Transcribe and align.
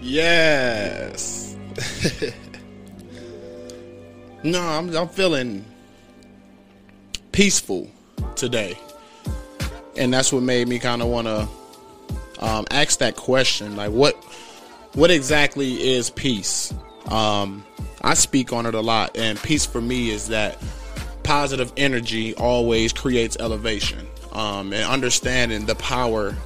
Yes. 0.00 1.56
no, 4.42 4.60
I'm 4.60 4.94
I'm 4.96 5.08
feeling 5.08 5.64
peaceful 7.32 7.90
today, 8.36 8.78
and 9.96 10.12
that's 10.12 10.32
what 10.32 10.42
made 10.42 10.68
me 10.68 10.78
kind 10.78 11.02
of 11.02 11.08
want 11.08 11.26
to 11.26 11.48
um, 12.38 12.66
ask 12.70 12.98
that 13.00 13.16
question. 13.16 13.76
Like, 13.76 13.90
what 13.90 14.14
what 14.94 15.10
exactly 15.10 15.94
is 15.94 16.10
peace? 16.10 16.72
Um, 17.06 17.64
I 18.02 18.14
speak 18.14 18.52
on 18.52 18.66
it 18.66 18.74
a 18.74 18.80
lot, 18.80 19.16
and 19.16 19.38
peace 19.42 19.66
for 19.66 19.80
me 19.80 20.10
is 20.10 20.28
that 20.28 20.62
positive 21.22 21.72
energy 21.76 22.34
always 22.34 22.92
creates 22.92 23.36
elevation, 23.40 24.06
um, 24.32 24.72
and 24.72 24.84
understanding 24.84 25.66
the 25.66 25.74
power 25.74 26.36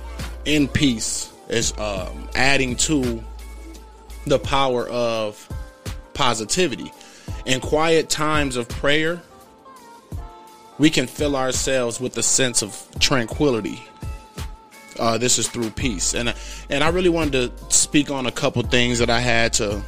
in 0.44 0.68
peace 0.68 1.32
is 1.48 1.76
um, 1.78 2.28
adding 2.34 2.76
to 2.76 3.22
the 4.28 4.38
power 4.38 4.88
of 4.88 5.48
positivity. 6.14 6.92
In 7.46 7.60
quiet 7.60 8.10
times 8.10 8.56
of 8.56 8.68
prayer, 8.68 9.22
we 10.78 10.90
can 10.90 11.06
fill 11.06 11.36
ourselves 11.36 12.00
with 12.00 12.16
a 12.16 12.22
sense 12.22 12.62
of 12.62 12.86
tranquility. 13.00 13.82
Uh, 14.98 15.18
this 15.18 15.38
is 15.38 15.48
through 15.48 15.70
peace, 15.70 16.14
and 16.14 16.34
and 16.70 16.82
I 16.82 16.88
really 16.88 17.08
wanted 17.08 17.56
to 17.56 17.74
speak 17.74 18.10
on 18.10 18.26
a 18.26 18.32
couple 18.32 18.62
things 18.62 18.98
that 18.98 19.10
I 19.10 19.20
had 19.20 19.52
to 19.54 19.82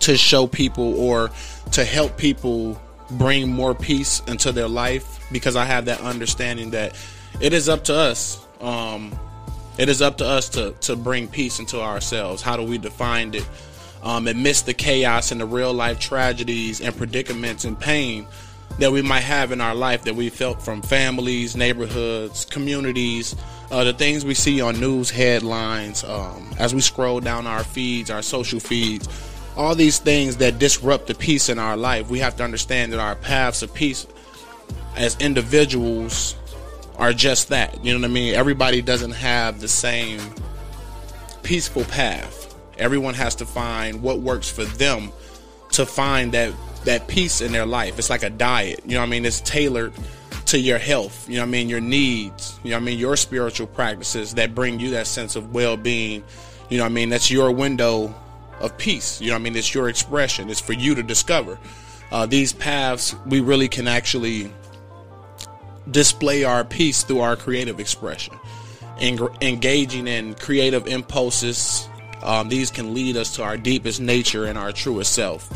to 0.00 0.16
show 0.16 0.46
people 0.46 0.98
or 0.98 1.30
to 1.72 1.84
help 1.84 2.16
people 2.16 2.80
bring 3.12 3.50
more 3.50 3.74
peace 3.74 4.22
into 4.26 4.52
their 4.52 4.68
life 4.68 5.20
because 5.30 5.56
I 5.56 5.64
have 5.64 5.84
that 5.86 6.00
understanding 6.00 6.70
that 6.70 6.96
it 7.40 7.52
is 7.52 7.68
up 7.68 7.84
to 7.84 7.94
us. 7.94 8.44
Um, 8.60 9.18
it 9.80 9.88
is 9.88 10.02
up 10.02 10.18
to 10.18 10.26
us 10.26 10.50
to 10.50 10.72
to 10.82 10.94
bring 10.94 11.26
peace 11.26 11.58
into 11.58 11.80
ourselves. 11.80 12.42
How 12.42 12.56
do 12.56 12.62
we 12.62 12.76
define 12.76 13.32
it? 13.32 13.48
Um, 14.02 14.28
amidst 14.28 14.66
the 14.66 14.74
chaos 14.74 15.32
and 15.32 15.40
the 15.40 15.46
real 15.46 15.72
life 15.72 15.98
tragedies 15.98 16.82
and 16.82 16.94
predicaments 16.94 17.64
and 17.64 17.78
pain 17.78 18.26
that 18.78 18.92
we 18.92 19.00
might 19.00 19.22
have 19.22 19.52
in 19.52 19.60
our 19.60 19.74
life 19.74 20.02
that 20.04 20.14
we 20.14 20.28
felt 20.28 20.62
from 20.62 20.82
families, 20.82 21.56
neighborhoods, 21.56 22.44
communities, 22.44 23.34
uh, 23.70 23.84
the 23.84 23.92
things 23.92 24.24
we 24.24 24.34
see 24.34 24.60
on 24.60 24.78
news 24.78 25.10
headlines, 25.10 26.04
um, 26.04 26.50
as 26.58 26.74
we 26.74 26.80
scroll 26.80 27.20
down 27.20 27.46
our 27.46 27.64
feeds, 27.64 28.10
our 28.10 28.22
social 28.22 28.60
feeds, 28.60 29.08
all 29.56 29.74
these 29.74 29.98
things 29.98 30.36
that 30.38 30.58
disrupt 30.58 31.06
the 31.06 31.14
peace 31.14 31.48
in 31.48 31.58
our 31.58 31.76
life. 31.76 32.10
We 32.10 32.18
have 32.18 32.36
to 32.36 32.44
understand 32.44 32.92
that 32.92 33.00
our 33.00 33.16
paths 33.16 33.62
of 33.62 33.72
peace 33.72 34.06
as 34.96 35.16
individuals 35.20 36.36
are 37.00 37.14
just 37.14 37.48
that. 37.48 37.82
You 37.82 37.94
know 37.94 38.00
what 38.00 38.10
I 38.10 38.12
mean? 38.12 38.34
Everybody 38.34 38.82
doesn't 38.82 39.12
have 39.12 39.60
the 39.60 39.68
same 39.68 40.20
peaceful 41.42 41.84
path. 41.84 42.54
Everyone 42.78 43.14
has 43.14 43.34
to 43.36 43.46
find 43.46 44.02
what 44.02 44.20
works 44.20 44.50
for 44.50 44.64
them 44.64 45.10
to 45.72 45.86
find 45.86 46.32
that 46.32 46.52
that 46.84 47.08
peace 47.08 47.40
in 47.40 47.52
their 47.52 47.66
life. 47.66 47.98
It's 47.98 48.10
like 48.10 48.22
a 48.22 48.30
diet. 48.30 48.80
You 48.84 48.92
know 48.92 49.00
what 49.00 49.06
I 49.06 49.10
mean? 49.10 49.24
It's 49.24 49.40
tailored 49.40 49.92
to 50.46 50.58
your 50.58 50.78
health. 50.78 51.28
You 51.28 51.36
know 51.36 51.42
what 51.42 51.48
I 51.48 51.50
mean? 51.50 51.68
Your 51.68 51.80
needs. 51.80 52.58
You 52.62 52.70
know 52.70 52.76
what 52.76 52.82
I 52.82 52.86
mean? 52.86 52.98
Your 52.98 53.16
spiritual 53.16 53.66
practices 53.66 54.34
that 54.34 54.54
bring 54.54 54.80
you 54.80 54.90
that 54.90 55.06
sense 55.06 55.36
of 55.36 55.54
well-being. 55.54 56.22
You 56.68 56.78
know 56.78 56.84
what 56.84 56.90
I 56.90 56.94
mean? 56.94 57.08
That's 57.08 57.30
your 57.30 57.50
window 57.50 58.14
of 58.60 58.76
peace. 58.78 59.20
You 59.20 59.28
know 59.28 59.34
what 59.34 59.40
I 59.40 59.44
mean? 59.44 59.56
It's 59.56 59.74
your 59.74 59.88
expression. 59.88 60.48
It's 60.48 60.60
for 60.60 60.72
you 60.72 60.94
to 60.94 61.02
discover. 61.02 61.58
Uh, 62.10 62.26
these 62.26 62.52
paths, 62.52 63.14
we 63.26 63.40
really 63.40 63.68
can 63.68 63.86
actually 63.86 64.50
display 65.90 66.44
our 66.44 66.64
peace 66.64 67.02
through 67.02 67.20
our 67.20 67.36
creative 67.36 67.80
expression. 67.80 68.38
Eng- 68.98 69.36
engaging 69.40 70.06
in 70.06 70.34
creative 70.34 70.86
impulses, 70.86 71.88
um, 72.22 72.48
these 72.48 72.70
can 72.70 72.94
lead 72.94 73.16
us 73.16 73.34
to 73.36 73.42
our 73.42 73.56
deepest 73.56 74.00
nature 74.00 74.44
and 74.44 74.58
our 74.58 74.72
truest 74.72 75.12
self. 75.12 75.48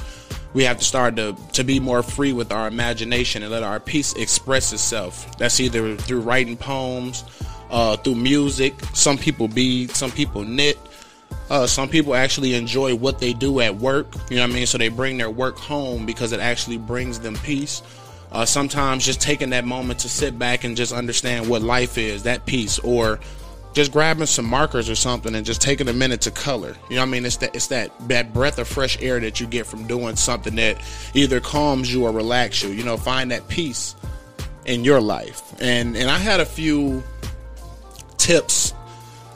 We 0.54 0.64
have 0.64 0.78
to 0.78 0.84
start 0.84 1.16
to, 1.16 1.36
to 1.52 1.64
be 1.64 1.80
more 1.80 2.02
free 2.02 2.32
with 2.32 2.52
our 2.52 2.68
imagination 2.68 3.42
and 3.42 3.50
let 3.50 3.62
our 3.64 3.80
peace 3.80 4.12
express 4.14 4.72
itself. 4.72 5.36
That's 5.36 5.58
either 5.60 5.96
through 5.96 6.20
writing 6.20 6.56
poems, 6.56 7.24
uh, 7.70 7.96
through 7.96 8.14
music. 8.14 8.74
Some 8.94 9.18
people 9.18 9.48
bead, 9.48 9.90
some 9.90 10.12
people 10.12 10.44
knit. 10.44 10.78
Uh, 11.50 11.66
some 11.66 11.88
people 11.88 12.14
actually 12.14 12.54
enjoy 12.54 12.94
what 12.94 13.18
they 13.18 13.32
do 13.32 13.60
at 13.60 13.76
work. 13.76 14.06
You 14.30 14.36
know 14.36 14.42
what 14.42 14.50
I 14.50 14.54
mean? 14.54 14.66
So 14.66 14.78
they 14.78 14.88
bring 14.88 15.18
their 15.18 15.28
work 15.28 15.58
home 15.58 16.06
because 16.06 16.32
it 16.32 16.40
actually 16.40 16.78
brings 16.78 17.18
them 17.18 17.34
peace. 17.36 17.82
Uh, 18.34 18.44
sometimes 18.44 19.06
just 19.06 19.20
taking 19.20 19.50
that 19.50 19.64
moment 19.64 20.00
to 20.00 20.08
sit 20.08 20.36
back 20.38 20.64
and 20.64 20.76
just 20.76 20.92
understand 20.92 21.48
what 21.48 21.62
life 21.62 21.96
is, 21.96 22.24
that 22.24 22.44
piece, 22.46 22.80
or 22.80 23.20
just 23.74 23.92
grabbing 23.92 24.26
some 24.26 24.44
markers 24.44 24.90
or 24.90 24.96
something 24.96 25.36
and 25.36 25.46
just 25.46 25.62
taking 25.62 25.88
a 25.88 25.92
minute 25.92 26.20
to 26.22 26.32
color. 26.32 26.76
You 26.90 26.96
know 26.96 27.02
what 27.02 27.08
I 27.08 27.10
mean? 27.12 27.24
It's 27.26 27.36
that 27.38 27.54
it's 27.54 27.68
that 27.68 27.92
that 28.08 28.34
breath 28.34 28.58
of 28.58 28.66
fresh 28.66 29.00
air 29.00 29.20
that 29.20 29.40
you 29.40 29.46
get 29.46 29.66
from 29.66 29.86
doing 29.86 30.16
something 30.16 30.56
that 30.56 30.82
either 31.14 31.38
calms 31.38 31.92
you 31.92 32.04
or 32.04 32.10
relax 32.10 32.62
you. 32.62 32.70
You 32.70 32.82
know, 32.82 32.96
find 32.96 33.30
that 33.30 33.46
peace 33.46 33.94
in 34.64 34.82
your 34.82 35.00
life. 35.00 35.42
And 35.60 35.96
and 35.96 36.10
I 36.10 36.18
had 36.18 36.40
a 36.40 36.46
few 36.46 37.04
tips 38.18 38.74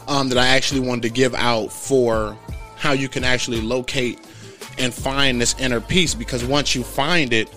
um, 0.09 0.29
that 0.31 0.39
I 0.39 0.49
actually 0.49 0.81
wanted 0.81 1.03
to 1.03 1.11
give 1.11 1.35
out 1.37 1.71
for 1.73 2.37
how 2.77 2.93
you 2.93 3.09
can 3.09 3.23
actually 3.23 3.61
locate 3.61 4.19
and 4.79 4.93
find 4.93 5.41
this 5.41 5.59
inner 5.61 5.81
peace 5.81 6.15
because 6.15 6.45
once 6.45 6.75
you 6.75 6.83
find 6.83 7.33
it, 7.33 7.49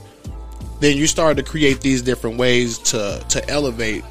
then 0.81 0.97
you 0.97 1.07
start 1.07 1.37
to 1.37 1.43
create 1.43 1.79
these 1.79 2.01
different 2.01 2.37
ways 2.37 2.77
to 2.79 3.23
to 3.29 3.49
elevate 3.49 4.03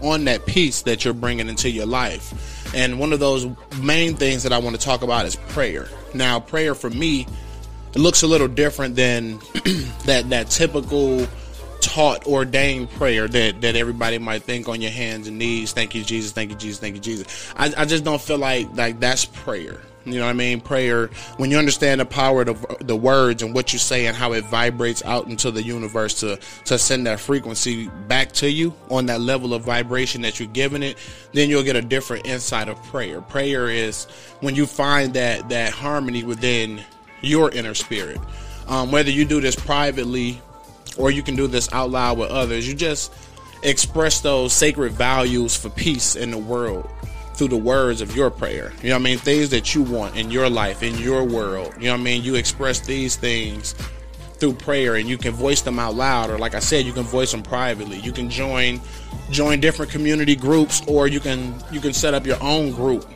on 0.00 0.24
that 0.26 0.46
peace 0.46 0.82
that 0.82 1.04
you're 1.04 1.14
bringing 1.14 1.48
into 1.48 1.70
your 1.70 1.86
life. 1.86 2.74
And 2.74 2.98
one 2.98 3.12
of 3.12 3.20
those 3.20 3.46
main 3.80 4.14
things 4.16 4.42
that 4.44 4.52
I 4.52 4.58
want 4.58 4.76
to 4.76 4.82
talk 4.82 5.02
about 5.02 5.26
is 5.26 5.36
prayer. 5.36 5.88
Now, 6.14 6.40
prayer 6.40 6.74
for 6.74 6.90
me, 6.90 7.26
it 7.94 7.98
looks 7.98 8.22
a 8.22 8.26
little 8.26 8.48
different 8.48 8.96
than 8.96 9.38
that 10.06 10.24
that 10.28 10.50
typical 10.50 11.26
taught 11.80 12.26
ordained 12.26 12.90
prayer 12.90 13.26
that 13.26 13.60
that 13.60 13.74
everybody 13.74 14.18
might 14.18 14.42
think 14.42 14.68
on 14.68 14.80
your 14.80 14.90
hands 14.90 15.26
and 15.28 15.38
knees. 15.38 15.72
Thank 15.72 15.94
you, 15.94 16.04
Jesus. 16.04 16.32
Thank 16.32 16.50
you, 16.50 16.56
Jesus. 16.56 16.78
Thank 16.78 16.94
you, 16.94 17.00
Jesus. 17.00 17.52
I, 17.56 17.72
I 17.76 17.84
just 17.84 18.04
don't 18.04 18.20
feel 18.20 18.38
like 18.38 18.68
like 18.74 19.00
that's 19.00 19.24
prayer. 19.24 19.80
You 20.04 20.14
know 20.14 20.24
what 20.24 20.30
I 20.30 20.34
mean? 20.34 20.60
Prayer, 20.60 21.08
when 21.36 21.50
you 21.50 21.58
understand 21.58 22.00
the 22.00 22.04
power 22.04 22.42
of 22.42 22.66
the, 22.80 22.96
words 22.96 23.42
and 23.42 23.54
what 23.54 23.72
you 23.72 23.78
say 23.78 24.06
and 24.06 24.16
how 24.16 24.32
it 24.32 24.44
vibrates 24.46 25.04
out 25.04 25.26
into 25.28 25.50
the 25.50 25.62
universe 25.62 26.20
to, 26.20 26.38
to 26.64 26.78
send 26.78 27.06
that 27.06 27.20
frequency 27.20 27.88
back 28.08 28.32
to 28.32 28.50
you 28.50 28.74
on 28.90 29.06
that 29.06 29.20
level 29.20 29.54
of 29.54 29.62
vibration 29.62 30.22
that 30.22 30.40
you're 30.40 30.48
giving 30.48 30.82
it, 30.82 30.96
then 31.32 31.48
you'll 31.48 31.62
get 31.62 31.76
a 31.76 31.82
different 31.82 32.26
insight 32.26 32.68
of 32.68 32.82
prayer. 32.84 33.20
Prayer 33.20 33.68
is 33.68 34.04
when 34.40 34.54
you 34.54 34.66
find 34.66 35.14
that, 35.14 35.48
that 35.48 35.72
harmony 35.72 36.24
within 36.24 36.82
your 37.20 37.50
inner 37.50 37.74
spirit. 37.74 38.20
Um, 38.68 38.90
whether 38.90 39.10
you 39.10 39.24
do 39.24 39.40
this 39.40 39.56
privately 39.56 40.40
or 40.96 41.10
you 41.10 41.22
can 41.22 41.36
do 41.36 41.46
this 41.46 41.72
out 41.72 41.90
loud 41.90 42.18
with 42.18 42.30
others, 42.30 42.68
you 42.68 42.74
just 42.74 43.12
express 43.62 44.20
those 44.20 44.52
sacred 44.52 44.92
values 44.92 45.56
for 45.56 45.70
peace 45.70 46.16
in 46.16 46.30
the 46.30 46.38
world 46.38 46.88
through 47.34 47.48
the 47.48 47.56
words 47.56 48.00
of 48.00 48.14
your 48.14 48.30
prayer. 48.30 48.72
You 48.82 48.90
know 48.90 48.96
what 48.96 49.00
I 49.00 49.04
mean? 49.04 49.18
Things 49.18 49.50
that 49.50 49.74
you 49.74 49.82
want 49.82 50.16
in 50.16 50.30
your 50.30 50.48
life, 50.50 50.82
in 50.82 50.98
your 50.98 51.24
world. 51.24 51.74
You 51.78 51.86
know 51.86 51.92
what 51.92 52.00
I 52.00 52.04
mean? 52.04 52.22
You 52.22 52.34
express 52.34 52.80
these 52.80 53.16
things 53.16 53.74
through 54.34 54.54
prayer 54.54 54.96
and 54.96 55.08
you 55.08 55.16
can 55.16 55.32
voice 55.32 55.62
them 55.62 55.78
out 55.78 55.94
loud 55.94 56.28
or 56.28 56.36
like 56.36 56.54
I 56.54 56.58
said, 56.58 56.84
you 56.84 56.92
can 56.92 57.04
voice 57.04 57.30
them 57.30 57.42
privately. 57.42 57.98
You 57.98 58.12
can 58.12 58.28
join 58.28 58.80
join 59.30 59.60
different 59.60 59.90
community 59.90 60.34
groups 60.34 60.82
or 60.86 61.06
you 61.06 61.20
can 61.20 61.54
you 61.70 61.80
can 61.80 61.92
set 61.92 62.12
up 62.12 62.26
your 62.26 62.42
own 62.42 62.72
group 62.72 63.08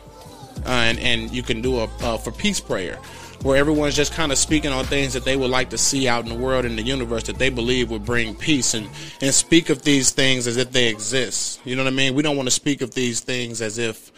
uh, 0.64 0.68
and 0.68 0.98
and 1.00 1.30
you 1.30 1.42
can 1.42 1.60
do 1.60 1.80
a 1.80 1.84
uh, 2.00 2.16
for 2.16 2.30
peace 2.30 2.60
prayer 2.60 2.98
where 3.42 3.56
everyone's 3.56 3.94
just 3.94 4.12
kind 4.12 4.32
of 4.32 4.38
speaking 4.38 4.72
on 4.72 4.84
things 4.84 5.12
that 5.12 5.24
they 5.24 5.36
would 5.36 5.50
like 5.50 5.70
to 5.70 5.78
see 5.78 6.08
out 6.08 6.24
in 6.24 6.30
the 6.30 6.34
world 6.34 6.64
in 6.64 6.76
the 6.76 6.82
universe 6.82 7.24
that 7.24 7.38
they 7.38 7.50
believe 7.50 7.90
would 7.90 8.04
bring 8.04 8.34
peace 8.34 8.74
and 8.74 8.88
and 9.20 9.32
speak 9.34 9.70
of 9.70 9.82
these 9.82 10.10
things 10.10 10.46
as 10.46 10.56
if 10.56 10.72
they 10.72 10.88
exist. 10.88 11.60
You 11.64 11.76
know 11.76 11.84
what 11.84 11.92
I 11.92 11.96
mean? 11.96 12.14
We 12.14 12.22
don't 12.22 12.36
want 12.36 12.46
to 12.48 12.54
speak 12.54 12.80
of 12.80 12.94
these 12.94 13.20
things 13.20 13.62
as 13.62 13.78
if 13.78 14.12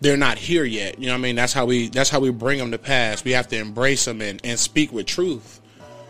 they're 0.00 0.16
not 0.16 0.38
here 0.38 0.64
yet. 0.64 0.98
You 0.98 1.06
know 1.06 1.12
what 1.12 1.18
I 1.18 1.22
mean? 1.22 1.36
That's 1.36 1.52
how 1.52 1.66
we 1.66 1.88
that's 1.88 2.10
how 2.10 2.20
we 2.20 2.30
bring 2.30 2.58
them 2.58 2.70
to 2.72 2.78
pass. 2.78 3.24
We 3.24 3.32
have 3.32 3.48
to 3.48 3.58
embrace 3.58 4.04
them 4.04 4.20
and, 4.20 4.40
and 4.44 4.58
speak 4.58 4.92
with 4.92 5.06
truth 5.06 5.60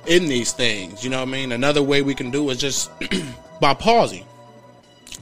in 0.06 0.26
these 0.26 0.52
things. 0.52 1.04
You 1.04 1.10
know 1.10 1.20
what 1.20 1.28
I 1.28 1.32
mean? 1.32 1.52
Another 1.52 1.82
way 1.82 2.02
we 2.02 2.14
can 2.14 2.30
do 2.30 2.50
is 2.50 2.58
just 2.58 2.90
by 3.60 3.74
pausing. 3.74 4.26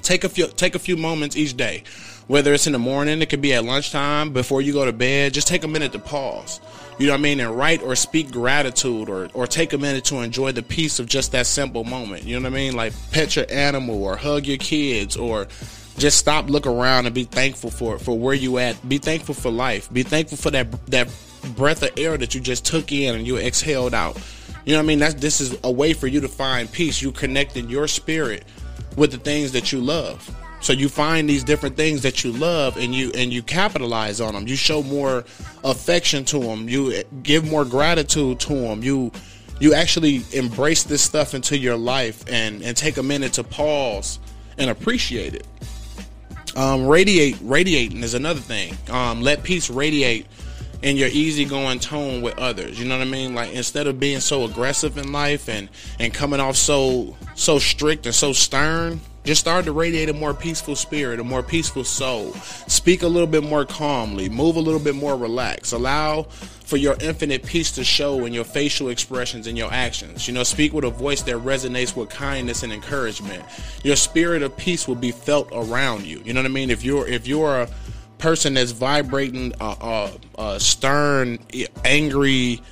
Take 0.03 0.25
a 0.25 0.29
few 0.29 0.49
take 0.49 0.75
a 0.75 0.79
few 0.79 0.97
moments 0.97 1.37
each 1.37 1.57
day. 1.57 1.85
Whether 2.29 2.55
it's 2.55 2.67
in 2.69 2.73
the 2.73 2.79
morning, 2.79 3.21
it 3.21 3.29
could 3.29 3.43
be 3.43 3.53
at 3.53 3.65
lunchtime, 3.65 4.33
before 4.33 4.63
you 4.63 4.73
go 4.73 4.85
to 4.85 4.93
bed, 4.93 5.35
just 5.35 5.49
take 5.49 5.65
a 5.65 5.69
minute 5.69 5.93
to 5.93 5.99
pause 5.99 6.61
you 7.03 7.09
know 7.09 7.15
what 7.15 7.19
I 7.19 7.23
mean, 7.23 7.41
and 7.41 7.57
write 7.57 7.83
or 7.83 7.97
speak 7.97 8.31
gratitude 8.31 9.09
or, 9.09 9.29
or 9.35 9.49
take 9.49 9.73
a 9.73 9.79
minute 9.79 10.05
to 10.05 10.21
enjoy 10.21 10.53
the 10.53 10.63
peace 10.63 11.01
of 11.01 11.07
just 11.07 11.33
that 11.33 11.49
simple 11.49 11.83
moment. 11.83 12.23
You 12.23 12.37
know 12.39 12.49
what 12.49 12.53
I 12.53 12.57
mean? 12.57 12.77
Like 12.77 12.93
pet 13.11 13.35
your 13.35 13.45
animal 13.51 14.05
or 14.05 14.17
hug 14.17 14.47
your 14.47 14.59
kids 14.59 15.17
or 15.17 15.49
just 15.99 16.17
stop, 16.17 16.49
look 16.49 16.65
around 16.65 17.07
and 17.07 17.15
be 17.15 17.25
thankful 17.25 17.73
for 17.73 17.99
for 17.99 18.17
where 18.17 18.35
you 18.35 18.59
at. 18.59 18.89
Be 18.89 18.99
thankful 18.99 19.35
for 19.35 19.51
life. 19.51 19.93
Be 19.93 20.05
thankful 20.05 20.39
for 20.39 20.53
that 20.53 20.71
that 20.87 21.09
breath 21.57 21.83
of 21.83 21.91
air 21.97 22.17
that 22.17 22.37
you 22.37 22.41
just 22.41 22.65
took 22.65 22.93
in 22.93 23.17
and 23.17 23.27
you 23.27 23.37
exhaled 23.37 23.95
out. 23.95 24.17
You 24.65 24.75
know 24.75 24.79
what 24.79 24.85
I 24.85 24.87
mean? 24.87 25.01
That's 25.01 25.15
this 25.15 25.41
is 25.41 25.59
a 25.65 25.73
way 25.73 25.95
for 25.95 26.07
you 26.07 26.21
to 26.21 26.29
find 26.29 26.71
peace. 26.71 27.03
You 27.03 27.11
connecting 27.11 27.69
your 27.69 27.89
spirit 27.89 28.45
with 28.97 29.11
the 29.11 29.19
things 29.19 29.51
that 29.53 29.73
you 29.73 29.81
love. 29.81 30.31
So 30.63 30.73
you 30.73 30.89
find 30.89 31.29
these 31.29 31.43
different 31.43 31.77
things 31.77 32.03
that 32.03 32.23
you 32.23 32.33
love 32.33 32.77
and 32.77 32.95
you 32.95 33.11
and 33.17 33.33
you 33.33 33.43
capitalize 33.43 34.21
on 34.21 34.35
them. 34.35 34.47
You 34.47 34.55
show 34.55 34.83
more 34.83 35.25
affection 35.65 36.25
to 36.27 36.39
them. 36.39 36.69
You 36.69 37.03
give 37.23 37.51
more 37.51 37.65
gratitude 37.65 38.39
to 38.41 38.55
them. 38.55 38.83
You 38.83 39.11
you 39.59 39.75
actually 39.75 40.23
embrace 40.33 40.85
this 40.85 41.03
stuff 41.03 41.35
into 41.35 41.59
your 41.59 41.77
life 41.77 42.25
and 42.29 42.63
and 42.63 42.77
take 42.77 42.97
a 42.97 43.03
minute 43.03 43.33
to 43.35 43.45
pause 43.45 44.21
and 44.57 44.71
appreciate 44.71 45.35
it. 45.35 45.47
Um, 46.55 46.87
radiate 46.87 47.39
radiating 47.43 48.05
is 48.05 48.15
another 48.15 48.41
thing. 48.41 48.77
Um, 48.89 49.21
let 49.21 49.43
peace 49.43 49.69
radiate 49.69 50.27
in 50.83 50.97
your 50.97 51.09
easygoing 51.09 51.81
tone 51.81 52.23
with 52.23 52.39
others. 52.39 52.79
You 52.79 52.87
know 52.87 52.99
what 52.99 53.07
I 53.07 53.11
mean? 53.11 53.35
Like 53.35 53.53
instead 53.53 53.89
of 53.89 53.99
being 53.99 54.21
so 54.21 54.45
aggressive 54.45 54.97
in 54.97 55.11
life 55.11 55.49
and 55.49 55.69
and 55.99 56.15
coming 56.15 56.39
off 56.39 56.57
so 56.57 57.17
so 57.35 57.59
strict 57.59 58.07
and 58.07 58.15
so 58.15 58.33
stern, 58.33 59.01
just 59.25 59.41
start 59.41 59.65
to 59.67 59.73
radiate 59.73 60.09
a 60.09 60.13
more 60.13 60.35
peaceful 60.35 60.75
spirit, 60.75 61.21
a 61.21 61.25
more 61.25 61.43
peaceful 61.43 61.85
soul. 61.85 62.33
Speak 62.67 63.03
a 63.03 63.07
little 63.07 63.29
bit 63.29 63.45
more 63.45 63.65
calmly, 63.65 64.29
move 64.29 64.57
a 64.57 64.61
little 64.61 64.81
bit 64.81 64.95
more 64.95 65.17
relaxed. 65.17 65.73
Allow 65.73 66.25
for 66.25 66.77
your 66.77 66.97
infinite 67.01 67.45
peace 67.45 67.71
to 67.73 67.85
show 67.85 68.25
in 68.25 68.33
your 68.33 68.45
facial 68.45 68.89
expressions 68.89 69.47
and 69.47 69.57
your 69.57 69.73
actions. 69.73 70.27
You 70.27 70.35
know, 70.35 70.43
speak 70.43 70.73
with 70.73 70.85
a 70.85 70.91
voice 70.91 71.23
that 71.23 71.37
resonates 71.37 71.95
with 71.95 72.09
kindness 72.09 72.63
and 72.63 72.73
encouragement. 72.73 73.45
Your 73.85 73.97
spirit 73.97 74.43
of 74.43 74.57
peace 74.57 74.89
will 74.89 74.95
be 74.95 75.13
felt 75.13 75.49
around 75.53 76.05
you. 76.07 76.23
You 76.25 76.33
know 76.33 76.41
what 76.41 76.51
I 76.51 76.53
mean? 76.55 76.71
If 76.71 76.83
you're 76.83 77.07
if 77.07 77.29
you're 77.29 77.63
a 77.63 77.69
person 78.19 78.55
that's 78.55 78.71
vibrating 78.71 79.53
a, 79.61 79.65
a, 79.65 80.11
a 80.39 80.61
stern, 80.61 81.39
angry, 81.85 82.63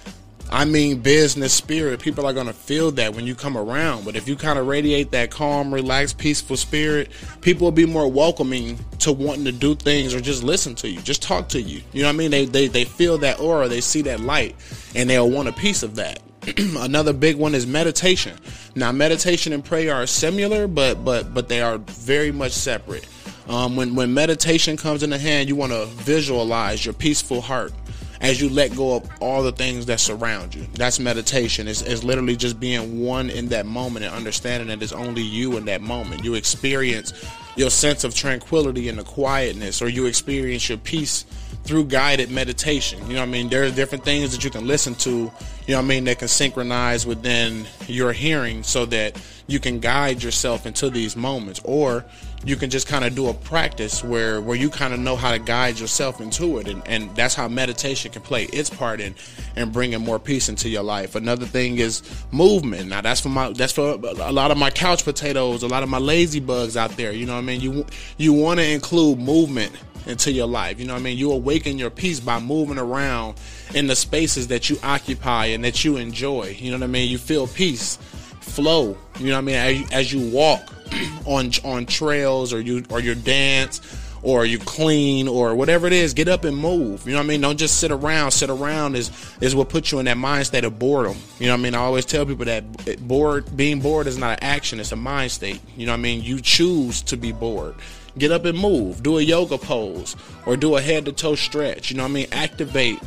I 0.52 0.64
mean 0.64 0.99
business 0.99 1.52
spirit, 1.52 2.00
people 2.00 2.26
are 2.26 2.32
gonna 2.32 2.52
feel 2.52 2.91
that 2.93 3.14
when 3.14 3.25
you 3.25 3.37
come 3.37 3.56
around. 3.56 4.05
But 4.05 4.17
if 4.17 4.29
you 4.29 4.35
kind 4.35 4.58
of 4.58 4.67
radiate 4.67 5.12
that 5.12 5.31
calm, 5.31 5.73
relaxed, 5.73 6.19
peaceful 6.19 6.56
spirit, 6.56 7.11
people 7.41 7.67
will 7.67 7.73
be 7.73 7.87
more 7.87 8.11
welcoming 8.11 8.79
to 8.99 9.12
wanting 9.12 9.44
to 9.44 9.52
do 9.52 9.76
things 9.76 10.12
or 10.12 10.20
just 10.20 10.43
listen 10.43 10.75
to 10.76 10.88
you, 10.88 11.00
just 11.02 11.23
talk 11.23 11.49
to 11.50 11.62
you. 11.62 11.81
You 11.93 12.02
know 12.02 12.08
what 12.08 12.14
I 12.14 12.19
mean? 12.19 12.31
They 12.32 12.47
they 12.47 12.67
they 12.67 12.85
feel 12.85 13.19
that 13.19 13.38
aura, 13.38 13.69
they 13.69 13.81
see 13.81 14.02
that 14.02 14.20
light, 14.20 14.56
and 14.94 15.08
they'll 15.08 15.31
want 15.31 15.49
a 15.49 15.52
piece 15.52 15.85
of 15.85 15.94
that. 15.97 16.20
Another 16.58 17.12
big 17.12 17.37
one 17.37 17.55
is 17.55 17.67
meditation. 17.67 18.37
Now, 18.75 18.93
meditation 18.93 19.52
and 19.52 19.64
prayer 19.64 19.94
are 19.94 20.06
similar, 20.06 20.67
but 20.67 21.05
but 21.05 21.32
but 21.32 21.49
they 21.49 21.61
are 21.61 21.79
very 21.79 22.32
much 22.32 22.52
separate. 22.52 23.06
Um, 23.49 23.76
when 23.76 23.94
when 23.94 24.14
meditation 24.14 24.76
comes 24.76 25.02
in 25.02 25.11
the 25.11 25.19
hand, 25.19 25.49
you 25.49 25.56
want 25.56 25.73
to 25.73 25.87
visualize 25.87 26.85
your 26.85 26.94
peaceful 26.94 27.41
heart 27.41 27.73
as 28.20 28.40
you 28.40 28.49
let 28.50 28.75
go 28.76 28.96
of 28.96 29.11
all 29.20 29.43
the 29.43 29.52
things 29.52 29.87
that 29.87 29.99
surround 29.99 30.55
you. 30.55 30.67
That's 30.75 31.00
meditation. 31.00 31.67
It's, 31.67 31.82
it's 31.82 32.05
literally 32.05 32.37
just 32.37 32.61
being 32.61 33.00
one 33.00 33.31
in 33.31 33.49
that 33.49 33.67
moment 33.67 34.05
and 34.05 34.14
understanding 34.14 34.69
that 34.69 34.82
it's 34.82 34.93
only 34.93 35.22
you 35.22 35.56
in 35.56 35.64
that 35.67 35.81
moment. 35.81 36.25
You 36.25 36.34
experience 36.34 37.12
your 37.56 37.70
sense 37.70 38.05
of 38.05 38.14
tranquility 38.14 38.88
and 38.88 38.99
the 38.99 39.05
quietness, 39.05 39.82
or 39.82 39.88
you 39.88 40.06
experience 40.06 40.69
your 40.69 40.78
peace 40.78 41.25
through 41.64 41.84
guided 41.84 42.31
meditation. 42.31 42.99
You 43.06 43.14
know 43.14 43.20
what 43.20 43.28
I 43.28 43.32
mean? 43.32 43.49
There's 43.49 43.75
different 43.75 44.05
things 44.05 44.32
that 44.32 44.44
you 44.44 44.50
can 44.50 44.66
listen 44.66 44.94
to, 44.96 45.11
you 45.11 45.28
know 45.69 45.76
what 45.76 45.78
I 45.78 45.82
mean, 45.82 46.05
that 46.05 46.19
can 46.19 46.28
synchronize 46.28 47.06
within 47.06 47.66
your 47.87 48.12
hearing 48.12 48.62
so 48.62 48.87
that 48.87 49.20
you 49.50 49.58
can 49.58 49.81
guide 49.81 50.23
yourself 50.23 50.64
into 50.64 50.91
these 50.91 51.17
moments. 51.17 51.61
Or 51.64 52.05
you 52.44 52.56
can 52.56 52.70
just 52.70 52.87
kind 52.87 53.05
of 53.05 53.14
do 53.14 53.29
a 53.29 53.35
practice 53.35 54.02
where 54.02 54.41
where 54.41 54.56
you 54.56 54.70
kind 54.70 54.94
of 54.94 55.00
know 55.00 55.17
how 55.17 55.32
to 55.32 55.38
guide 55.38 55.79
yourself 55.79 56.20
into 56.20 56.58
it 56.58 56.69
and, 56.69 56.82
and 56.87 57.14
that's 57.14 57.35
how 57.35 57.47
meditation 57.49 58.11
can 58.11 58.23
play 58.23 58.44
its 58.44 58.70
part 58.70 58.99
in 59.00 59.14
in 59.56 59.70
bringing 59.70 60.00
more 60.00 60.19
peace 60.19 60.49
into 60.49 60.69
your 60.69 60.82
life. 60.82 61.17
Another 61.17 61.44
thing 61.44 61.79
is 61.79 62.02
movement. 62.31 62.88
Now 62.88 63.02
that's 63.02 63.20
for 63.20 63.29
my 63.29 63.50
that's 63.52 63.73
for 63.73 63.91
a 63.91 64.32
lot 64.32 64.50
of 64.50 64.56
my 64.56 64.70
couch 64.70 65.05
potatoes 65.05 65.62
a 65.62 65.69
lot 65.69 65.82
of 65.82 65.88
my 65.88 65.99
lazy 65.99 66.41
bugs 66.41 66.76
out 66.76 66.97
there 66.97 67.12
you 67.12 67.26
know 67.26 67.35
what 67.35 67.41
i 67.41 67.43
mean? 67.43 67.61
You 67.61 67.85
you 68.17 68.32
want 68.32 68.61
to 68.61 68.67
include 68.67 69.19
movement 69.19 69.73
into 70.06 70.32
your 70.32 70.47
life 70.47 70.81
you 70.81 70.87
know 70.87 70.94
what 70.94 71.00
i 71.00 71.02
mean? 71.02 71.19
You 71.19 71.32
awaken 71.32 71.79
your 71.79 71.91
peace 71.91 72.20
by 72.20 72.38
moving 72.38 72.79
around 72.79 73.38
in 73.75 73.87
the 73.87 73.97
spaces 73.97 74.49
that 74.49 74.70
you 74.70 74.79
occupy 74.82 75.47
and 75.47 75.64
that 75.64 75.85
you 75.85 75.97
enjoy 75.97 76.56
you 76.58 76.70
know 76.70 76.79
what 76.79 76.85
i 76.85 76.87
mean? 76.87 77.11
You 77.11 77.19
feel 77.19 77.47
peace 77.47 77.99
flow 78.40 78.96
you 79.19 79.26
know 79.26 79.32
what 79.32 79.38
i 79.38 79.40
mean 79.40 79.54
as, 79.54 79.92
as 79.92 80.12
you 80.12 80.31
walk 80.31 80.72
on 81.26 81.50
on 81.64 81.87
trails 81.87 82.52
or 82.52 82.60
you 82.60 82.84
or 82.90 83.00
you 83.00 83.14
dance 83.14 83.81
or 84.22 84.44
you 84.44 84.58
clean 84.58 85.28
or 85.28 85.54
whatever 85.54 85.87
it 85.87 85.92
is, 85.92 86.14
get 86.14 86.28
up 86.28 86.44
and 86.44 86.56
move. 86.56 87.06
You 87.06 87.12
know 87.12 87.19
what 87.19 87.25
I 87.25 87.28
mean? 87.28 87.40
Don't 87.40 87.56
just 87.56 87.78
sit 87.78 87.90
around. 87.90 88.32
Sit 88.32 88.50
around 88.50 88.96
is 88.96 89.10
is 89.40 89.54
what 89.54 89.69
puts 89.69 89.92
you 89.92 89.98
in 89.98 90.04
that 90.06 90.19
mind 90.19 90.46
state 90.46 90.64
of 90.64 90.78
boredom. 90.78 91.16
You 91.38 91.46
know 91.46 91.54
what 91.54 91.60
I 91.60 91.62
mean? 91.62 91.75
I 91.75 91.78
always 91.78 92.04
tell 92.04 92.26
people 92.26 92.44
that 92.44 93.06
bored 93.06 93.56
being 93.56 93.81
bored 93.81 94.06
is 94.06 94.19
not 94.19 94.32
an 94.32 94.38
action, 94.42 94.81
it's 94.81 94.92
a 94.92 94.96
mind 94.96 95.32
state. 95.32 95.60
You 95.76 95.87
know 95.87 95.92
what 95.92 95.98
I 95.98 96.02
mean? 96.02 96.22
You 96.22 96.40
choose 96.40 97.02
to 97.02 97.16
be 97.16 97.32
bored. 97.32 97.75
Get 98.19 98.32
up 98.32 98.44
and 98.44 98.58
move. 98.58 99.02
Do 99.02 99.19
a 99.19 99.22
yoga 99.22 99.56
pose 99.56 100.16
or 100.44 100.56
do 100.56 100.76
a 100.76 100.81
head 100.81 101.04
to 101.06 101.12
toe 101.12 101.37
stretch. 101.37 101.90
You 101.90 101.96
know 101.96 102.02
what 102.02 102.10
I 102.10 102.14
mean? 102.14 102.26
Activate 102.32 102.98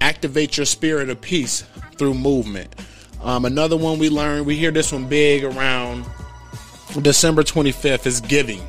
activate 0.00 0.56
your 0.56 0.66
spirit 0.66 1.08
of 1.10 1.20
peace 1.20 1.64
through 1.96 2.14
movement. 2.14 2.74
Um, 3.22 3.44
another 3.44 3.76
one 3.76 3.98
we 3.98 4.08
learned, 4.08 4.46
we 4.46 4.56
hear 4.56 4.70
this 4.70 4.92
one 4.92 5.08
big 5.08 5.44
around 5.44 6.04
December 7.02 7.42
25th 7.42 8.06
is 8.06 8.20
giving. 8.20 8.60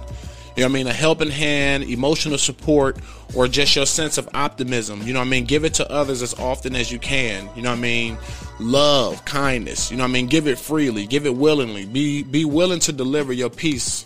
You 0.55 0.63
know 0.63 0.65
I 0.65 0.69
mean? 0.69 0.87
A 0.87 0.93
helping 0.93 1.29
hand, 1.29 1.83
emotional 1.83 2.39
support, 2.39 2.97
or 3.35 3.47
just 3.47 3.75
your 3.75 3.85
sense 3.85 4.17
of 4.17 4.27
optimism. 4.33 5.03
You 5.03 5.13
know 5.13 5.21
I 5.21 5.23
mean? 5.23 5.45
Give 5.45 5.63
it 5.63 5.75
to 5.75 5.91
others 5.91 6.23
as 6.23 6.33
often 6.33 6.75
as 6.75 6.91
you 6.91 6.97
can. 6.97 7.47
You 7.55 7.61
know 7.61 7.71
I 7.71 7.75
mean? 7.75 8.17
Love, 8.59 9.23
kindness. 9.23 9.91
You 9.91 9.97
know 9.97 10.05
I 10.05 10.07
mean? 10.07 10.25
Give 10.25 10.47
it 10.47 10.57
freely, 10.57 11.05
give 11.05 11.27
it 11.27 11.35
willingly. 11.35 11.85
Be 11.85 12.23
be 12.23 12.43
willing 12.43 12.79
to 12.81 12.91
deliver 12.91 13.33
your 13.33 13.51
peace 13.51 14.05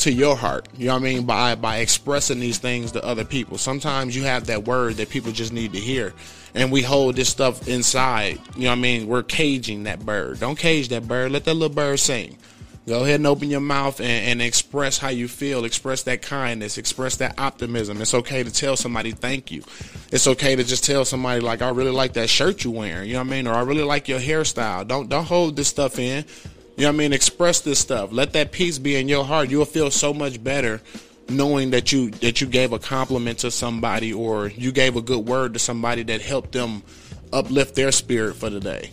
to 0.00 0.12
your 0.12 0.36
heart. 0.36 0.68
You 0.76 0.86
know 0.86 0.94
what 0.94 1.02
I 1.02 1.04
mean? 1.04 1.24
By 1.24 1.54
by 1.54 1.78
expressing 1.78 2.40
these 2.40 2.58
things 2.58 2.92
to 2.92 3.04
other 3.04 3.24
people. 3.24 3.58
Sometimes 3.58 4.16
you 4.16 4.24
have 4.24 4.46
that 4.46 4.64
word 4.64 4.96
that 4.96 5.10
people 5.10 5.32
just 5.32 5.52
need 5.52 5.72
to 5.72 5.80
hear. 5.80 6.12
And 6.54 6.72
we 6.72 6.82
hold 6.82 7.16
this 7.16 7.28
stuff 7.28 7.68
inside. 7.68 8.40
You 8.56 8.64
know 8.64 8.70
what 8.70 8.78
I 8.78 8.80
mean? 8.80 9.06
We're 9.06 9.22
caging 9.22 9.84
that 9.84 10.04
bird. 10.04 10.40
Don't 10.40 10.58
cage 10.58 10.88
that 10.88 11.06
bird. 11.06 11.30
Let 11.30 11.44
that 11.44 11.54
little 11.54 11.74
bird 11.74 12.00
sing. 12.00 12.36
Go 12.88 13.04
ahead 13.04 13.16
and 13.16 13.26
open 13.26 13.50
your 13.50 13.60
mouth 13.60 14.00
and, 14.00 14.08
and, 14.08 14.42
express 14.42 14.98
how 14.98 15.10
you 15.10 15.28
feel. 15.28 15.64
Express 15.64 16.02
that 16.04 16.22
kindness. 16.22 16.78
Express 16.78 17.16
that 17.16 17.38
optimism. 17.38 18.00
It's 18.00 18.14
okay 18.14 18.42
to 18.42 18.50
tell 18.50 18.76
somebody 18.76 19.12
thank 19.12 19.52
you. 19.52 19.62
It's 20.10 20.26
okay 20.26 20.56
to 20.56 20.64
just 20.64 20.82
tell 20.82 21.04
somebody 21.04 21.40
like, 21.40 21.62
I 21.62 21.68
really 21.68 21.92
like 21.92 22.14
that 22.14 22.28
shirt 22.28 22.64
you 22.64 22.72
wearing. 22.72 23.06
You 23.06 23.14
know 23.14 23.20
what 23.20 23.28
I 23.28 23.30
mean? 23.30 23.46
Or 23.46 23.54
I 23.54 23.60
really 23.62 23.84
like 23.84 24.08
your 24.08 24.18
hairstyle. 24.18 24.88
Don't 24.88 25.08
don't 25.08 25.26
hold 25.26 25.56
this 25.56 25.68
stuff 25.68 25.98
in. 26.00 26.24
You 26.80 26.86
know 26.86 26.92
what 26.92 26.94
I 26.94 26.98
mean? 26.98 27.12
Express 27.12 27.60
this 27.60 27.78
stuff. 27.78 28.10
Let 28.10 28.32
that 28.32 28.52
peace 28.52 28.78
be 28.78 28.96
in 28.96 29.06
your 29.06 29.22
heart. 29.22 29.50
You'll 29.50 29.66
feel 29.66 29.90
so 29.90 30.14
much 30.14 30.42
better 30.42 30.80
knowing 31.28 31.72
that 31.72 31.92
you 31.92 32.10
that 32.10 32.40
you 32.40 32.46
gave 32.46 32.72
a 32.72 32.78
compliment 32.78 33.40
to 33.40 33.50
somebody 33.50 34.14
or 34.14 34.48
you 34.48 34.72
gave 34.72 34.96
a 34.96 35.02
good 35.02 35.28
word 35.28 35.52
to 35.52 35.58
somebody 35.58 36.04
that 36.04 36.22
helped 36.22 36.52
them 36.52 36.82
uplift 37.34 37.74
their 37.74 37.92
spirit 37.92 38.34
for 38.34 38.48
the 38.48 38.60
day. 38.60 38.92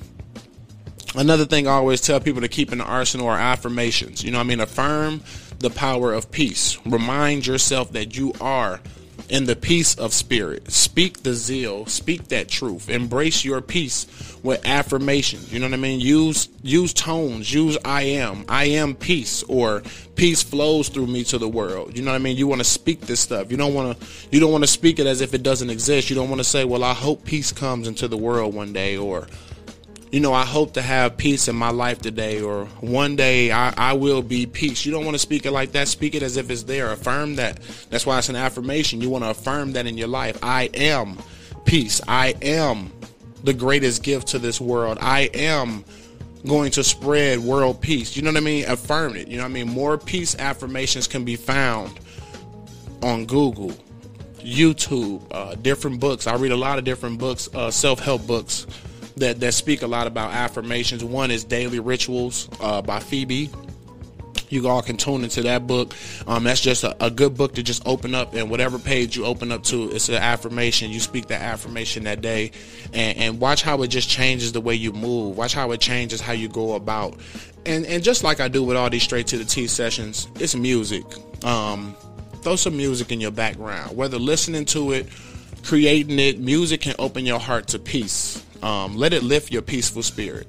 Another 1.15 1.45
thing 1.45 1.65
I 1.65 1.75
always 1.75 2.01
tell 2.01 2.19
people 2.19 2.41
to 2.41 2.49
keep 2.49 2.73
in 2.73 2.79
the 2.79 2.83
arsenal 2.83 3.29
are 3.29 3.39
affirmations. 3.39 4.21
You 4.21 4.31
know 4.31 4.41
I 4.41 4.43
mean? 4.43 4.59
Affirm 4.59 5.21
the 5.59 5.69
power 5.69 6.11
of 6.11 6.29
peace. 6.29 6.77
Remind 6.85 7.47
yourself 7.47 7.93
that 7.93 8.17
you 8.17 8.33
are 8.41 8.81
in 9.29 9.45
the 9.45 9.55
peace 9.55 9.95
of 9.95 10.13
spirit. 10.13 10.71
Speak 10.71 11.23
the 11.23 11.33
zeal, 11.33 11.85
speak 11.85 12.29
that 12.29 12.47
truth. 12.47 12.89
Embrace 12.89 13.43
your 13.43 13.61
peace 13.61 14.07
with 14.43 14.65
affirmations. 14.65 15.51
You 15.51 15.59
know 15.59 15.67
what 15.67 15.73
I 15.73 15.77
mean? 15.77 15.99
Use 15.99 16.49
use 16.63 16.93
tones, 16.93 17.53
use 17.53 17.77
I 17.83 18.03
am. 18.03 18.45
I 18.47 18.65
am 18.65 18.95
peace 18.95 19.43
or 19.43 19.81
peace 20.15 20.43
flows 20.43 20.89
through 20.89 21.07
me 21.07 21.23
to 21.25 21.37
the 21.37 21.47
world. 21.47 21.97
You 21.97 22.03
know 22.03 22.11
what 22.11 22.15
I 22.15 22.19
mean? 22.19 22.37
You 22.37 22.47
want 22.47 22.59
to 22.59 22.65
speak 22.65 23.01
this 23.01 23.19
stuff. 23.19 23.51
You 23.51 23.57
don't 23.57 23.73
want 23.73 23.99
to 23.99 24.07
you 24.31 24.39
don't 24.39 24.51
want 24.51 24.63
to 24.63 24.69
speak 24.69 24.99
it 24.99 25.07
as 25.07 25.21
if 25.21 25.33
it 25.33 25.43
doesn't 25.43 25.69
exist. 25.69 26.09
You 26.09 26.15
don't 26.15 26.29
want 26.29 26.39
to 26.39 26.45
say, 26.45 26.65
"Well, 26.65 26.83
I 26.83 26.93
hope 26.93 27.25
peace 27.25 27.51
comes 27.51 27.87
into 27.87 28.07
the 28.07 28.17
world 28.17 28.53
one 28.53 28.73
day," 28.73 28.97
or 28.97 29.27
you 30.11 30.21
know, 30.21 30.33
I 30.33 30.45
hope 30.45 30.73
to 30.73 30.81
have 30.81 31.17
peace 31.17 31.47
in 31.47 31.55
my 31.55 31.69
life 31.69 31.99
today, 31.99 32.41
or 32.41 32.65
one 32.79 33.15
day 33.17 33.51
I, 33.51 33.73
I, 33.75 33.93
will 33.93 34.21
be 34.21 34.45
peace. 34.45 34.85
You 34.85 34.91
don't 34.91 35.03
want 35.03 35.15
to 35.15 35.19
speak 35.19 35.45
it 35.45 35.51
like 35.51 35.73
that. 35.73 35.89
Speak 35.89 36.15
it 36.15 36.23
as 36.23 36.37
if 36.37 36.49
it's 36.49 36.63
there. 36.63 36.91
Affirm 36.91 37.35
that. 37.35 37.59
That's 37.89 38.05
why 38.05 38.17
it's 38.17 38.29
an 38.29 38.37
affirmation. 38.37 39.01
You 39.01 39.09
want 39.09 39.25
to 39.25 39.31
affirm 39.31 39.73
that 39.73 39.85
in 39.85 39.97
your 39.97 40.07
life. 40.07 40.37
I 40.41 40.69
am 40.73 41.17
peace. 41.65 41.99
I 42.07 42.35
am 42.41 42.91
the 43.43 43.53
greatest 43.53 44.01
gift 44.01 44.27
to 44.29 44.39
this 44.39 44.61
world. 44.61 44.97
I 45.01 45.29
am 45.33 45.83
going 46.45 46.71
to 46.71 46.83
spread 46.85 47.39
world 47.39 47.81
peace. 47.81 48.15
You 48.15 48.21
know 48.21 48.31
what 48.31 48.37
I 48.37 48.41
mean? 48.41 48.65
Affirm 48.65 49.17
it. 49.17 49.27
You 49.27 49.37
know 49.37 49.43
what 49.43 49.49
I 49.49 49.53
mean? 49.53 49.69
More 49.69 49.97
peace 49.97 50.37
affirmations 50.39 51.07
can 51.07 51.25
be 51.25 51.35
found 51.35 51.99
on 53.01 53.25
Google, 53.25 53.71
YouTube, 54.39 55.21
uh, 55.31 55.55
different 55.55 55.99
books. 55.99 56.27
I 56.27 56.35
read 56.35 56.53
a 56.53 56.57
lot 56.57 56.77
of 56.77 56.85
different 56.85 57.19
books, 57.19 57.49
uh, 57.53 57.69
self 57.71 57.99
help 57.99 58.25
books 58.25 58.65
that 59.17 59.39
that 59.39 59.53
speak 59.53 59.81
a 59.81 59.87
lot 59.87 60.07
about 60.07 60.31
affirmations. 60.31 61.03
One 61.03 61.31
is 61.31 61.43
Daily 61.43 61.79
Rituals 61.79 62.49
uh, 62.61 62.81
by 62.81 62.99
Phoebe. 62.99 63.49
you 64.49 64.67
all 64.67 64.81
can 64.81 64.97
tune 64.97 65.23
into 65.23 65.41
that 65.43 65.67
book. 65.67 65.93
Um, 66.25 66.43
that's 66.43 66.61
just 66.61 66.83
a, 66.83 66.95
a, 67.03 67.09
good 67.09 67.35
book 67.35 67.55
to 67.55 67.63
just 67.63 67.85
open 67.85 68.15
up, 68.15 68.33
and 68.33 68.49
whatever 68.49 68.79
page 68.79 69.17
you 69.17 69.25
open 69.25 69.51
up 69.51 69.63
to, 69.63 69.91
it's 69.91 70.09
an 70.09 70.15
affirmation. 70.15 70.91
You 70.91 70.99
speak 70.99 71.27
that 71.27 71.41
affirmation 71.41 72.03
that 72.05 72.21
day, 72.21 72.51
and, 72.93 73.17
and 73.17 73.39
watch 73.39 73.61
how 73.61 73.81
it 73.81 73.87
just 73.87 74.09
changes 74.09 74.51
the 74.51 74.61
way 74.61 74.75
you 74.75 74.93
move. 74.93 75.37
Watch 75.37 75.53
how 75.53 75.71
it 75.71 75.81
changes 75.81 76.21
how 76.21 76.33
you 76.33 76.47
go 76.47 76.73
about. 76.73 77.17
And 77.65 77.85
and 77.85 78.03
just 78.03 78.23
like 78.23 78.39
I 78.39 78.47
do 78.47 78.63
with 78.63 78.77
all 78.77 78.89
these 78.89 79.03
straight 79.03 79.27
to 79.27 79.37
the 79.37 79.45
T 79.45 79.67
sessions, 79.67 80.27
it's 80.35 80.55
music. 80.55 81.03
Um, 81.43 81.95
throw 82.41 82.55
some 82.55 82.77
music 82.77 83.11
in 83.11 83.19
your 83.19 83.31
background, 83.31 83.95
whether 83.97 84.17
listening 84.17 84.65
to 84.65 84.93
it, 84.93 85.07
creating 85.63 86.19
it. 86.19 86.39
Music 86.39 86.81
can 86.81 86.95
open 86.97 87.25
your 87.25 87.39
heart 87.39 87.67
to 87.67 87.79
peace. 87.79 88.43
Um, 88.63 88.97
let 88.97 89.13
it 89.13 89.23
lift 89.23 89.51
your 89.51 89.61
peaceful 89.61 90.03
spirit. 90.03 90.47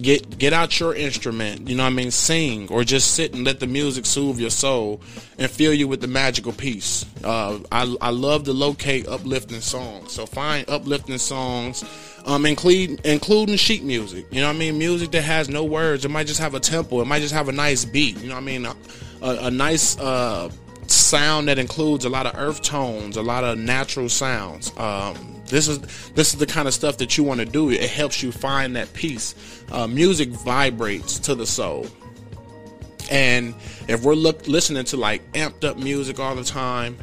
Get 0.00 0.38
get 0.38 0.52
out 0.52 0.78
your 0.78 0.94
instrument 0.94 1.68
you 1.68 1.74
know 1.76 1.82
what 1.82 1.90
i 1.90 1.92
mean? 1.92 2.12
Sing 2.12 2.68
or 2.68 2.84
just 2.84 3.14
sit 3.14 3.34
and 3.34 3.44
let 3.44 3.58
the 3.58 3.66
music 3.66 4.06
soothe 4.06 4.38
your 4.38 4.50
soul 4.50 5.00
and 5.38 5.50
fill 5.50 5.74
you 5.74 5.88
with 5.88 6.00
the 6.00 6.06
magical 6.06 6.52
peace. 6.52 7.04
Uh, 7.24 7.58
I, 7.72 7.96
I 8.00 8.10
love 8.10 8.44
to 8.44 8.52
locate 8.52 9.08
uplifting 9.08 9.60
songs. 9.60 10.12
So 10.12 10.24
find 10.24 10.68
uplifting 10.70 11.18
songs 11.18 11.84
um, 12.26 12.46
include 12.46 13.00
including 13.04 13.56
sheet 13.56 13.82
music 13.82 14.26
you 14.30 14.40
know 14.40 14.46
what 14.46 14.54
i 14.54 14.58
mean? 14.58 14.78
Music 14.78 15.10
that 15.10 15.22
has 15.22 15.48
no 15.48 15.64
words. 15.64 16.04
It 16.04 16.10
might 16.12 16.28
just 16.28 16.40
have 16.40 16.54
a 16.54 16.60
tempo. 16.60 17.00
It 17.00 17.06
might 17.06 17.20
just 17.22 17.34
have 17.34 17.48
a 17.48 17.52
nice 17.52 17.84
beat 17.84 18.18
you 18.18 18.28
know 18.28 18.34
what 18.34 18.42
i 18.42 18.46
mean? 18.46 18.66
A, 18.66 18.76
a, 19.22 19.46
a 19.46 19.50
nice 19.50 19.98
uh, 19.98 20.48
sound 20.90 21.48
that 21.48 21.58
includes 21.58 22.04
a 22.04 22.08
lot 22.08 22.26
of 22.26 22.34
earth 22.36 22.62
tones 22.62 23.16
a 23.16 23.22
lot 23.22 23.44
of 23.44 23.58
natural 23.58 24.08
sounds 24.08 24.76
um, 24.78 25.38
this 25.48 25.68
is 25.68 25.80
this 26.10 26.32
is 26.32 26.38
the 26.38 26.46
kind 26.46 26.68
of 26.68 26.74
stuff 26.74 26.98
that 26.98 27.16
you 27.16 27.24
want 27.24 27.40
to 27.40 27.46
do. 27.46 27.70
It 27.70 27.90
helps 27.90 28.22
you 28.22 28.32
find 28.32 28.76
that 28.76 28.92
peace. 28.92 29.34
Uh, 29.70 29.86
music 29.86 30.28
vibrates 30.28 31.18
to 31.20 31.34
the 31.34 31.46
soul, 31.46 31.86
and 33.10 33.54
if 33.88 34.02
we're 34.02 34.14
look, 34.14 34.46
listening 34.46 34.84
to 34.84 34.96
like 34.96 35.30
amped 35.32 35.64
up 35.64 35.78
music 35.78 36.18
all 36.18 36.34
the 36.34 36.44
time, 36.44 36.96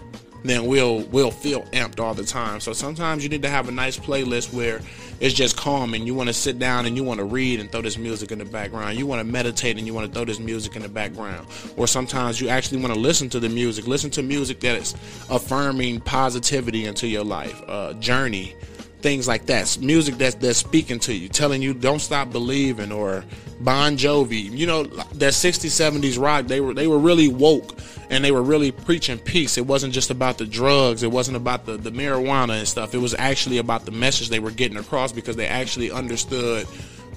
then 0.44 0.65
we'll 0.65 1.01
we'll 1.06 1.32
feel 1.32 1.63
amped 1.65 2.00
all 2.00 2.13
the 2.13 2.24
time. 2.24 2.60
So 2.60 2.74
sometimes 2.74 3.24
you 3.24 3.30
need 3.30 3.42
to 3.42 3.50
have 3.50 3.68
a 3.68 3.72
nice 3.72 3.98
playlist 3.98 4.54
where 4.54 4.82
it's 5.19 5.34
just 5.34 5.57
calm 5.57 5.93
and 5.93 6.05
you 6.05 6.13
want 6.13 6.27
to 6.27 6.34
sit 6.34 6.60
down 6.60 6.86
and 6.86 6.95
you 6.95 7.03
want 7.03 7.19
to 7.19 7.25
read 7.25 7.60
and 7.60 7.72
throw 7.72 7.81
this 7.81 7.98
music 7.98 8.31
in 8.31 8.39
the 8.39 8.45
background. 8.45 8.98
You 8.98 9.05
want 9.05 9.19
to 9.19 9.24
meditate 9.24 9.77
and 9.77 9.88
you 9.88 9.93
want 9.93 10.07
to 10.07 10.13
throw 10.13 10.25
this 10.25 10.39
music 10.39 10.75
in 10.75 10.81
the 10.81 10.89
background. 10.89 11.48
Or 11.77 11.88
sometimes 11.88 12.41
you 12.41 12.50
actually 12.50 12.81
want 12.81 12.93
to 12.93 13.00
listen 13.00 13.29
to 13.29 13.39
the 13.39 13.50
music. 13.50 13.88
Listen 13.88 14.10
to 14.12 14.24
music 14.24 14.60
that 14.62 14.75
is 14.75 14.93
affirming 15.29 16.01
positivity 16.01 16.86
into 16.86 17.07
your 17.07 17.24
life. 17.24 17.62
Uh, 17.67 17.93
journey 17.93 18.55
things 19.01 19.27
like 19.27 19.45
that. 19.47 19.77
Music 19.81 20.15
that's 20.15 20.35
that's 20.35 20.57
speaking 20.57 20.99
to 20.99 21.13
you, 21.13 21.27
telling 21.29 21.61
you 21.61 21.73
don't 21.73 21.99
stop 21.99 22.31
believing, 22.31 22.91
or 22.91 23.23
Bon 23.59 23.97
Jovi. 23.97 24.51
You 24.51 24.67
know 24.67 24.83
that 24.83 25.33
60s, 25.33 25.69
70s 25.69 26.21
rock. 26.21 26.47
They 26.47 26.61
were 26.61 26.73
they 26.73 26.87
were 26.87 26.99
really 26.99 27.27
woke 27.27 27.77
and 28.09 28.23
they 28.23 28.31
were 28.31 28.43
really 28.43 28.71
preaching 28.71 29.17
peace. 29.17 29.57
It 29.57 29.65
wasn't 29.65 29.93
just 29.93 30.09
about 30.09 30.37
the 30.37 30.45
drugs. 30.45 31.03
It 31.03 31.11
wasn't 31.11 31.37
about 31.37 31.65
the 31.65 31.77
the 31.77 31.91
marijuana 31.91 32.57
and 32.57 32.67
stuff. 32.67 32.93
It 32.93 32.99
was 32.99 33.15
actually 33.17 33.57
about 33.57 33.85
the 33.85 33.91
message 33.91 34.29
they 34.29 34.39
were 34.39 34.51
getting 34.51 34.77
across 34.77 35.11
because 35.11 35.35
they 35.35 35.47
actually 35.47 35.91
understood 35.91 36.67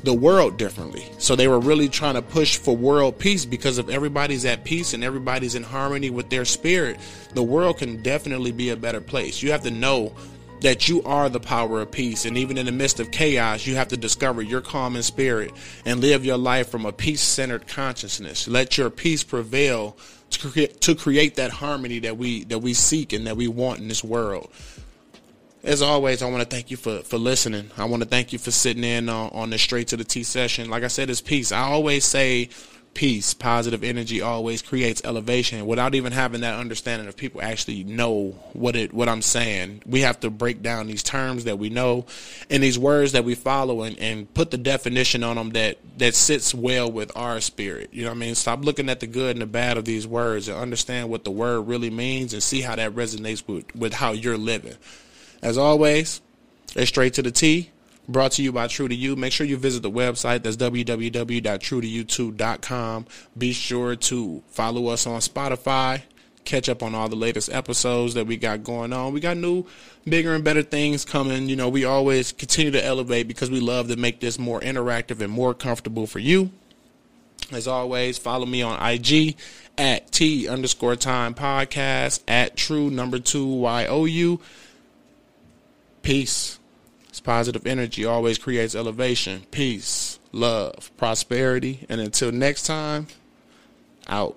the 0.05 0.15
world 0.15 0.57
differently. 0.57 1.05
So 1.19 1.35
they 1.35 1.49
were 1.49 1.59
really 1.59 1.89
trying 1.89 2.15
to 2.15 2.23
push 2.23 2.57
for 2.57 2.77
world 2.77 3.19
peace 3.19 3.45
because 3.45 3.79
if 3.79 3.89
everybody's 3.89 4.45
at 4.45 4.65
peace 4.65 4.95
and 4.95 5.03
everybody's 5.03 5.55
in 5.55 5.63
harmony 5.63 6.11
with 6.11 6.31
their 6.31 6.45
spirit, 6.45 6.99
the 7.35 7.43
world 7.43 7.79
can 7.79 8.03
definitely 8.03 8.53
be 8.53 8.71
a 8.71 8.77
better 8.77 9.01
place. 9.01 9.43
You 9.43 9.51
have 9.51 9.63
to 9.63 9.71
know 9.71 10.13
that 10.61 10.89
you 10.89 11.03
are 11.05 11.29
the 11.29 11.41
power 11.41 11.81
of 11.81 11.91
peace. 11.91 12.25
And 12.25 12.37
even 12.37 12.59
in 12.59 12.67
the 12.67 12.73
midst 12.73 13.01
of 13.01 13.11
chaos, 13.11 13.67
you 13.67 13.77
have 13.77 13.89
to 13.89 13.97
discover 13.97 14.43
your 14.43 14.61
calm 14.61 14.97
in 14.97 15.03
spirit 15.03 15.53
and 15.85 16.01
live 16.01 16.25
your 16.25 16.39
life 16.39 16.69
from 16.69 16.87
a 16.87 16.93
peace 16.93 17.21
centered 17.21 17.69
consciousness. 17.69 18.49
Let 18.49 18.79
your 18.79 18.91
peace 18.91 19.23
prevail 19.25 19.97
to 20.31 20.49
create, 20.49 20.81
to 20.83 20.95
create 20.95 21.37
that 21.37 21.51
harmony 21.51 22.01
that 22.01 22.17
we 22.17 22.45
that 22.45 22.59
we 22.59 22.75
seek 22.75 23.13
and 23.13 23.27
that 23.27 23.37
we 23.37 23.49
want 23.49 23.81
in 23.81 23.89
this 23.89 24.05
world. 24.05 24.51
As 25.65 25.83
always, 25.83 26.23
I 26.23 26.31
want 26.31 26.43
to 26.43 26.49
thank 26.49 26.71
you 26.71 26.77
for, 26.77 27.01
for 27.01 27.19
listening. 27.19 27.71
I 27.77 27.85
want 27.87 28.03
to 28.03 28.09
thank 28.09 28.33
you 28.33 28.39
for 28.39 28.53
sitting 28.53 28.85
in 28.85 29.09
uh, 29.09 29.15
on, 29.15 29.31
on 29.33 29.51
the 29.51 29.59
straight 29.59 29.89
to 29.89 29.97
the 29.97 30.05
T 30.05 30.23
session. 30.23 30.71
Like 30.71 30.85
I 30.85 30.89
said, 30.89 31.11
it's 31.11 31.21
peace. 31.21 31.51
I 31.51 31.61
always 31.61 32.05
say 32.05 32.51
peace, 32.99 33.33
positive 33.33 33.85
energy 33.85 34.21
always 34.21 34.61
creates 34.61 35.01
elevation 35.05 35.65
without 35.67 35.95
even 35.95 36.11
having 36.11 36.41
that 36.41 36.59
understanding 36.59 37.07
of 37.07 37.17
people 37.17 37.41
actually 37.41 37.85
know 37.85 38.31
what 38.55 38.75
it 38.75 38.93
what 38.93 39.09
I'm 39.09 39.23
saying. 39.23 39.85
We 39.87 40.01
have 40.01 40.19
to 40.21 40.31
break 40.31 40.63
down 40.63 40.89
these 40.89 41.05
terms 41.05 41.45
that 41.45 41.61
we 41.61 41.71
know 41.71 42.07
and 42.51 42.61
these 42.61 42.77
words 42.77 43.13
that 43.13 43.23
we 43.23 43.37
follow 43.37 43.83
and, 43.83 43.97
and 44.01 44.35
put 44.35 44.51
the 44.51 44.59
definition 44.59 45.23
on 45.23 45.37
them 45.37 45.51
that 45.51 45.79
that 45.99 46.17
sits 46.17 46.53
well 46.53 46.91
with 46.91 47.17
our 47.17 47.41
spirit. 47.41 47.91
You 47.93 48.03
know 48.03 48.11
what 48.11 48.17
I 48.17 48.19
mean? 48.19 48.35
Stop 48.35 48.65
looking 48.65 48.91
at 48.91 48.99
the 48.99 49.07
good 49.07 49.37
and 49.37 49.43
the 49.43 49.47
bad 49.47 49.79
of 49.79 49.85
these 49.85 50.05
words 50.05 50.49
and 50.49 50.59
understand 50.59 51.09
what 51.09 51.23
the 51.23 51.31
word 51.31 51.69
really 51.69 51.91
means 51.91 52.33
and 52.33 52.43
see 52.43 52.63
how 52.63 52.75
that 52.75 52.97
resonates 52.97 53.47
with, 53.47 53.73
with 53.77 53.93
how 53.93 54.11
you're 54.11 54.37
living. 54.37 54.75
As 55.41 55.57
always, 55.57 56.21
it's 56.75 56.89
straight 56.89 57.15
to 57.15 57.23
the 57.23 57.31
T 57.31 57.71
brought 58.09 58.33
to 58.33 58.43
you 58.43 58.51
by 58.53 58.67
True 58.67 58.89
to 58.89 58.95
You. 58.95 59.17
Make 59.17 59.33
sure 59.33 59.47
you 59.47 59.57
visit 59.57 59.83
the 59.83 59.91
website. 59.91 60.43
That's 60.43 60.57
www.truetoyou2.com. 60.57 63.07
Be 63.37 63.53
sure 63.53 63.97
to 63.97 64.43
follow 64.49 64.87
us 64.89 65.07
on 65.07 65.21
Spotify. 65.21 66.03
Catch 66.45 66.69
up 66.71 66.83
on 66.83 66.95
all 66.95 67.11
the 67.11 67.17
latest 67.17 67.53
episodes 67.53 68.15
that 68.15 68.27
we 68.27 68.39
got 68.39 68.65
going 68.65 68.95
on. 68.95 69.13
We 69.13 69.21
got 69.21 69.37
new, 69.37 69.67
bigger, 70.07 70.35
and 70.35 70.43
better 70.43 70.63
things 70.63 71.05
coming. 71.05 71.47
You 71.49 71.57
know, 71.57 71.69
we 71.69 71.85
always 71.85 72.33
continue 72.33 72.73
to 72.73 72.83
elevate 72.83 73.29
because 73.29 73.51
we 73.51 73.61
love 73.61 73.89
to 73.89 73.97
make 73.97 74.21
this 74.21 74.39
more 74.39 74.59
interactive 74.61 75.21
and 75.21 75.31
more 75.31 75.53
comfortable 75.53 76.07
for 76.07 76.21
you. 76.21 76.51
As 77.53 77.69
always, 77.69 78.17
follow 78.19 78.47
me 78.47 78.63
on 78.63 78.83
IG 78.83 79.37
at 79.77 80.11
T 80.11 80.49
underscore 80.49 80.97
time 80.97 81.35
podcast 81.35 82.23
at 82.27 82.57
true 82.57 82.89
number 82.91 83.19
two 83.19 83.45
Y 83.47 83.85
O 83.87 84.07
U. 84.07 84.41
Peace. 86.03 86.58
Positive 87.21 87.67
energy 87.67 88.05
always 88.05 88.39
creates 88.39 88.75
elevation, 88.75 89.43
peace, 89.51 90.19
love, 90.33 90.91
prosperity. 90.97 91.87
And 91.89 92.01
until 92.01 92.33
next 92.33 92.65
time, 92.65 93.09
out. 94.09 94.37